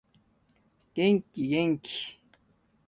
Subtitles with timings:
[0.95, 2.19] 元気元気